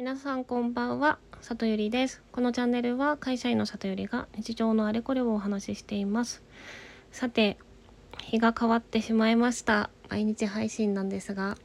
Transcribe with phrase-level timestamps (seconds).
[0.00, 2.22] 皆さんこんばんは里ゆりです。
[2.32, 6.42] このチャンネルは会社員の里ゆりが日常のあれこれをお話ししています。
[7.12, 7.58] さて
[8.22, 9.90] 日が変わってしまいました。
[10.08, 11.58] 毎日配信なんですが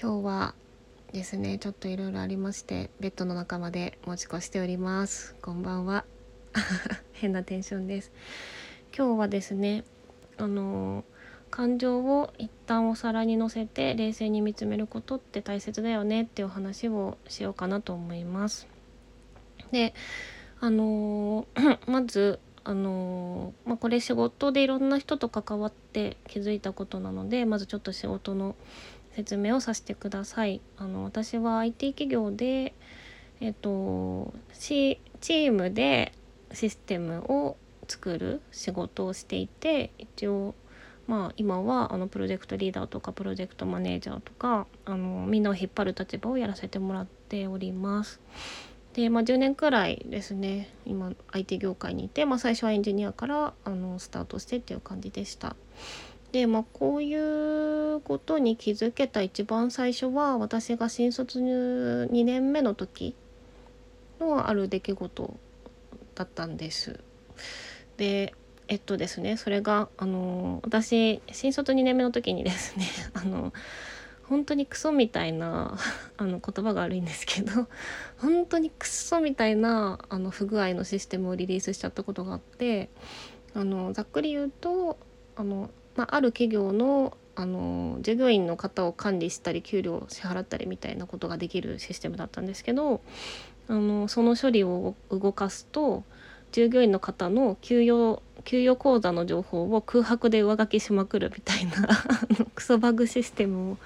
[0.00, 0.54] 今日は
[1.12, 5.36] ですねちょっといろいろありましてベッドの中まで持ち越しております。
[5.42, 6.06] こんばんは。
[7.12, 8.12] 変なテンションです。
[8.96, 9.84] 今日はですね
[10.38, 11.17] あのー
[11.48, 18.66] 感情を一旦お皿に乗せて冷静に見つめることって大切だよねっていう話をしようかなと思います。
[19.72, 19.94] で
[20.60, 28.56] あのー、 まずあのー、まあ、これ仕事でいろんな人と関わって気づいたことなのでまずちょっと仕事の
[29.12, 30.60] 説明をさせてください。
[30.76, 32.74] あの私は IT 企業で
[33.40, 36.12] えっと、チームで
[36.52, 37.56] システムを
[37.86, 40.54] 作る仕事をしていて一応
[41.08, 48.20] まあ、今はあのプロジェクトリーダーとかプロジェクトマネージャーとかあのみんなを引っ張る立場をやらせてもらっております。
[48.92, 55.56] で、まあ、10年くらいですね今 IT 業界にいて、まあ、最初はエンジニアからあのスタートしてっていう感じでした。
[56.30, 63.14] でまあこういうことに気づけた一番最初は私が新卒2年目の時
[64.20, 65.34] のある出来事
[66.14, 67.00] だったんです。
[67.96, 68.34] で
[68.68, 73.52] えっとですねそれがあの私新卒2年目の時にですね あの
[74.24, 75.78] 本当にクソみたいな
[76.18, 77.66] あの言葉が悪いんですけど
[78.18, 82.90] 本当にクソみたいなあの不具合のシステムをリリースしちゃったことがあって
[83.54, 84.98] あのざっくり言うと
[85.34, 93.00] あの、まあ、ある企業のあの従業員の方を管理したり給料を支払ったりみたいなことができるシステムだったんですけど
[93.68, 96.02] あのその処理を動かすと
[96.52, 101.72] 従業員の方の給与給与口座の情報を空白で上書きしまくるみたいな
[102.54, 103.76] クソバグシステムを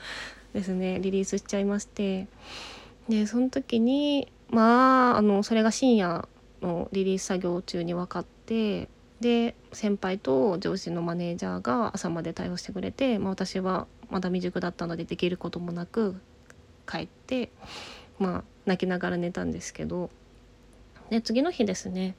[0.53, 2.27] ですねリリースしちゃいまして。
[3.09, 6.29] でその時にまああのそれが深夜
[6.61, 8.89] のリリース作業中に分かって
[9.21, 16.15] で先輩と上司のマネージャーが朝まで対応してくれて、まあ、私はまだ未熟だったのでできることもなく
[16.89, 17.51] 帰って
[18.19, 20.11] まあ泣きながら寝たんですけど。
[21.13, 22.15] で次の日ですね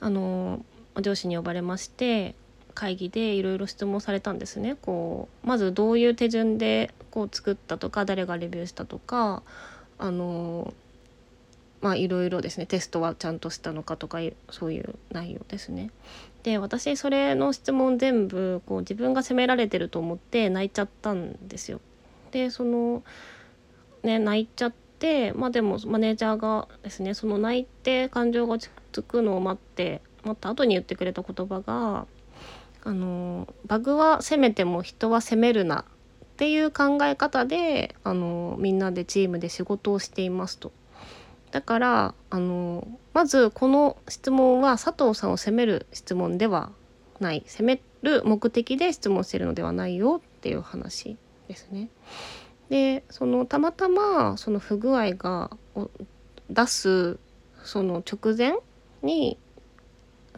[0.00, 0.64] あの
[1.00, 2.34] 上司に呼ばれまして
[2.74, 9.42] 会議でいろいろ質問されたんですねこうまずどういう手順でこう作ったとか誰がレビューしたとか
[9.98, 10.72] あの
[11.82, 15.90] まあいろいろですねテストはちゃんとしたのかとかそういう内容ですね。
[16.42, 21.80] で私それの質問全部こう自分が責められてると思って泣いちゃったんですよ。
[22.30, 23.02] でその
[24.02, 32.06] ね泣いちゃってまあでもマネージャーがですねその泣いて感情が落ち着くのを待ってもっと後に言ってくれた言葉が
[32.84, 35.84] あのバグは責めても人は責めるなっ
[36.36, 40.72] ていう考え方であのみんなでチームで仕事をしていますと。
[41.50, 46.70] だからあのまずこの質問は佐藤さんを責める質問では
[47.20, 51.16] ない責める目的で質問してるのではないよっていう話
[51.48, 51.88] ですね。
[52.72, 55.50] でそのたまたまその不具合が
[56.48, 57.18] 出す
[57.62, 58.54] その直前
[59.02, 59.36] に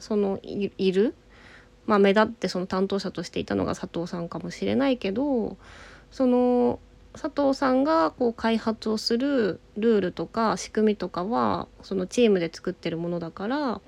[0.00, 1.14] そのいる、
[1.86, 5.56] まあ、目立ってその担当者としていたのが佐藤さんかもしれないけど
[6.10, 6.80] その
[7.12, 13.80] 佐藤さんがこう開発をするルールとか仕組みとかはそのチームで作ってるものだから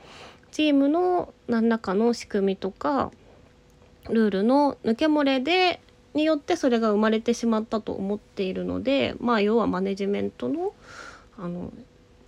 [0.52, 3.10] チームの何らかの仕組みとか
[4.08, 5.80] ルールの抜け漏れで
[6.16, 10.72] によってそれが生まれてしまったと思っているのでまあ要はマネジメントの
[11.38, 11.72] あの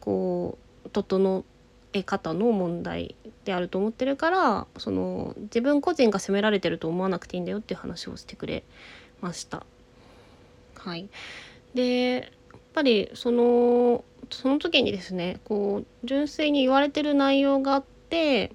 [0.00, 1.44] こう整
[1.92, 8.62] え方の問題であると思ってるからその自分個人が責められてると思わなくていいんだよっていう話をしてくれ
[9.20, 9.64] ました。
[10.76, 11.08] はい、
[11.74, 18.52] でやっぱりそのその時にですねこう純粋に言われてる内容があって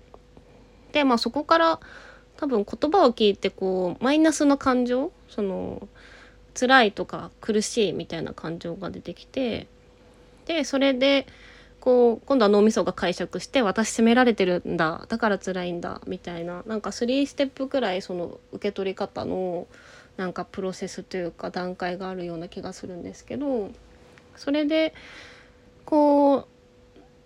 [0.92, 1.80] でまあそこから
[2.38, 5.88] 多分言葉を聞いてこうマイナスの感情その
[6.54, 9.68] 辛いとか苦しいみたいな感情が出てきて
[10.46, 11.26] でそれで
[11.80, 19.68] こう今度は脳みそが解釈して私責められてるんだだから辛いんだみたいななんか3ステップくらいその受け取り方の
[20.16, 23.72] なんかプロセスというか段階があるような気がするんですけど
[24.36, 24.94] それで
[25.86, 26.48] こ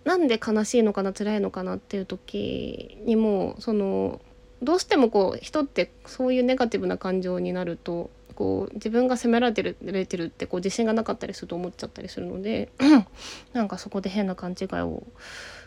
[0.04, 4.20] うなんで悲しいのかな辛いのかなっていう時にもその
[4.62, 12.70] どうしてもこう人ってそういうネガティブな感情になるとこう自分が責められてるれてるってこう自信がなかったりすると思っちゃったりするので
[13.52, 15.02] なんかそこで変な勘違いを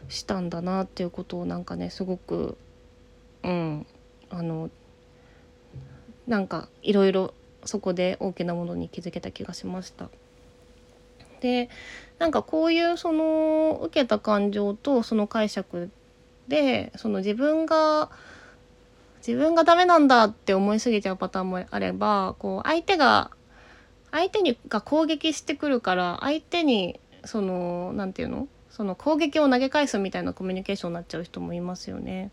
[0.07, 2.57] したんだなっていうことをなんかねすごく
[3.43, 3.85] うん
[4.29, 4.69] あの
[6.27, 7.33] なんかいろいろ
[7.65, 10.09] そこで大きなものに気づけた気がしました。
[11.41, 11.69] で
[12.19, 15.89] なんかこういうその受けた感情とその解釈
[16.47, 18.11] でその自分が
[19.25, 23.31] 自分がダメなんだって思いすぎちゃうパターンもあればこう相手が
[24.11, 28.47] 相手にが攻撃してくるから相手にその何て言うの？
[28.69, 32.31] その攻撃を投げ返すみたいなコミュニケーションになっちゃう人もいますよね。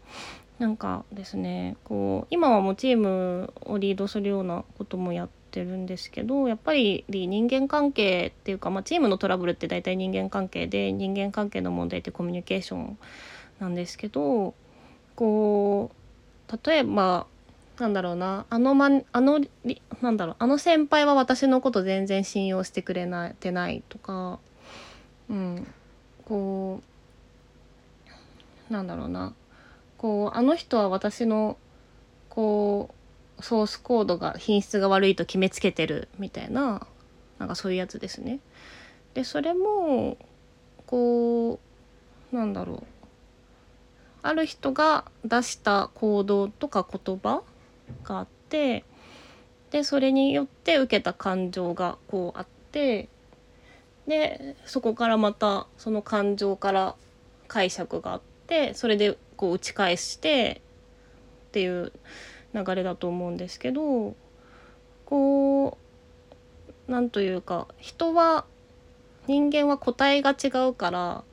[0.58, 12.98] なんかですねこう今はもうチームをリードするようなこともやってるんですけどやっぱり人間関係っていうか、まあ、チームのトラブルって大体人間関係で人間関係の問題ってコミュニケーション
[13.60, 14.54] なんですけど
[15.14, 15.96] こう
[16.64, 17.26] 例えば
[17.78, 19.40] なんだろうなあの,、ま、あの
[20.02, 24.38] なんだろうあの先輩は私のこと全然信用してくれなてないとか、
[25.30, 25.66] うん、
[26.24, 26.80] こ
[28.70, 29.34] うなんだろうな
[29.96, 31.56] こうあの人は私の
[32.28, 32.90] こ
[33.38, 36.86] うソースコードが品質が悪いと決めつけてるみたいな
[37.38, 38.40] なんかそういうやつですね。
[39.14, 40.16] でそれも
[40.86, 41.60] こ
[42.32, 42.97] うなんだろう
[44.22, 47.42] ある人が出した行動とか言葉
[48.04, 48.84] があって
[49.70, 53.08] でそれによって受けた感情がこうあって
[54.06, 56.94] でそこからまたその感情から
[57.46, 60.62] 解釈があってそれでこう打ち返して
[61.48, 61.92] っていう
[62.54, 64.16] 流れだと思うんですけど
[65.04, 65.78] こ
[66.88, 68.46] うなんというか人は
[69.26, 71.24] 人間は個体が違うから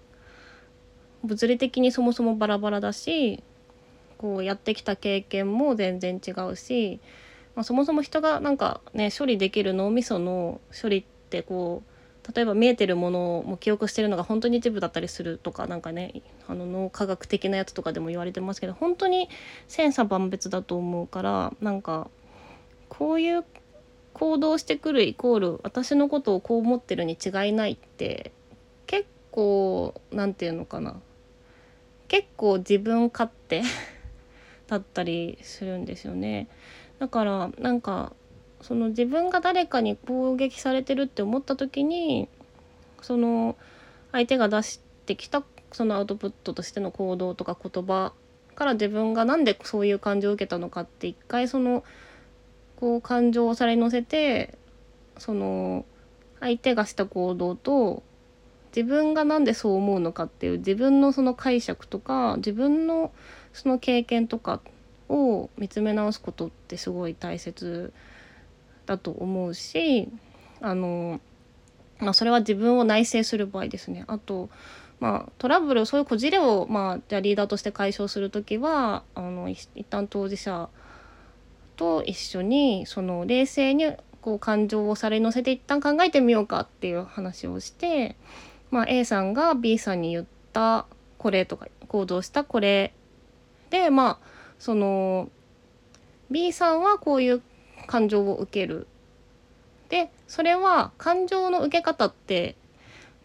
[1.25, 3.43] 物理的にそもそもバラバラだし
[4.17, 6.99] こうやってきた経験も全然違うし、
[7.55, 11.95] まあ、そもそも人がなんかね処理できる脳みその処理ってこう
[12.33, 19.29] 例えば見えてるものも記憶してるのが本当に一部だったりするとかなんかねあの脳科学的なやつとかでも言われてますけど本当に
[19.67, 22.09] 千差万別だと思うからなんか
[22.89, 23.43] こういう
[24.13, 28.31] 行動してくるイコール私のことをこう思ってるに違いないって
[28.87, 30.95] 結構何て言うのかな
[32.07, 33.61] 結構自分勝手
[34.67, 36.47] だったりするんですよね。
[36.99, 38.13] だからなんか
[38.61, 42.27] その自分が誰かに攻撃されてるって思った時に
[43.01, 43.55] その
[44.11, 48.13] 相手が出してきたそのアウトプットとしての行動とか言葉
[48.55, 51.83] から自分が何でそういう感情を受けたのかって一回その
[52.77, 54.57] こう感情をされに乗せて
[55.17, 55.85] その
[56.39, 58.03] 相手がした行動と
[58.75, 63.13] 自分が何でそう思うのかっていう自分のその解釈とか自分の
[63.53, 64.59] その経験とか
[65.07, 67.93] を見つめ直すことってすごい大切
[68.85, 70.09] だと思うし
[70.59, 71.21] あの、
[71.99, 74.03] まあ、それは自分を内省する場合ですね。
[74.07, 74.49] あと
[74.97, 80.69] まあ、トラブルそういうこじれを、まあ、じゃリーダーとして解消する時はあの一旦当事者
[81.75, 88.15] と一緒にその冷静にこう感情をされ乗せて一旦考えてみようかっていう話をして、
[88.71, 90.85] まあ、A さんが B さんに言った
[91.17, 92.93] これとか行動したこれ
[93.69, 94.27] でまあ
[94.59, 95.29] その
[96.29, 97.41] B さんはこういう
[97.87, 98.87] 感情を受ける。
[99.89, 102.55] でそれは感情の受け方って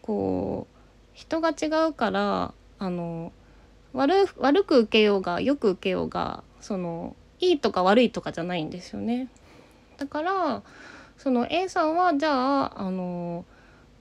[0.01, 0.77] こう
[1.13, 3.31] 人が違うからあの
[3.93, 9.29] 悪悪く受けようがよく受けようがそのいいとか悪いとかじゃないんですよね。
[9.97, 10.63] だから
[11.17, 13.45] その A さんはじゃああの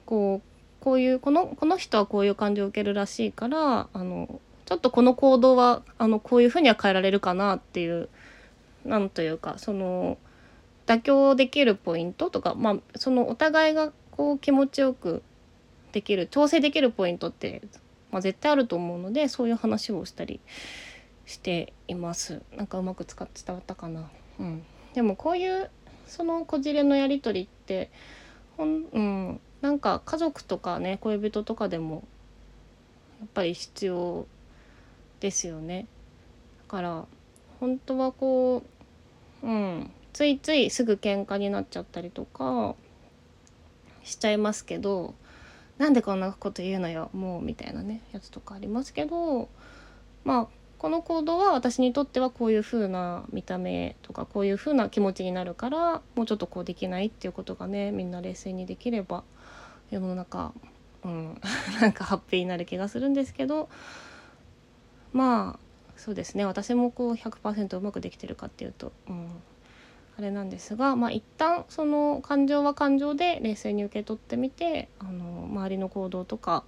[0.07, 0.50] こう
[0.81, 8.09] こういうこのこの人はこういう感情を受けるらしいからあのちょっとこの行動はあのこういうふうには変えられるかなっていう
[8.85, 10.17] なんというかその
[10.87, 15.23] 妥協できるポイントとか、まあ、そのお互いがこう気持ちよく
[15.93, 17.63] できる調整できるポイントって、
[18.11, 20.41] まあ、絶対あると思うのでそういう話をしたり
[21.27, 22.43] しています。
[22.57, 24.11] なんかうまく使って伝わったかな。
[24.41, 24.63] うん、
[24.95, 25.71] でもこういう
[26.07, 27.91] そのこじれのやり取りって
[28.57, 32.05] ほん、うん、なんか家族とかね恋人とかでも
[33.21, 34.27] やっぱり必要
[35.21, 35.87] ですよね。
[36.67, 37.05] だから
[37.61, 38.63] 本当はこ
[39.43, 42.75] ううんついついすぐ喧嘩になっちゃったりとか
[44.03, 45.15] しちゃいますけど
[45.79, 49.49] なんでこんなこと言うのよもうみたいなねやつとかありますけど
[50.25, 50.49] まあ
[50.79, 59.23] この行動は私にとってはこういう風な見た目とかこういう風な気持ちになるからもうちょっとこうできないっていうことがねみんな冷静にできれば
[59.91, 60.53] 世の中
[61.05, 61.41] うん
[61.81, 63.69] なんかハッピーになる気がするんですけど
[65.13, 69.29] まあそうですね私もこう100%うまくできてるかっていうと、うん、
[70.19, 76.65] あれなんですが、まあ、一旦その感情は感情で冷静に受け取ってみてあの周りの行動とか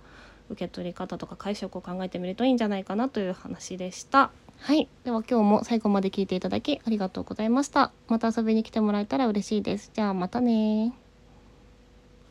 [0.51, 4.31] 受け取り方とか解釈を考えてみるといいんじゃないかなという話でした。
[4.59, 4.89] はい。
[5.05, 7.93] では今日も最後まで聞いていただきありがとうございました。
[8.09, 9.91] また遊びに来てもらえたら嬉しいです。
[9.95, 10.93] じゃあまたね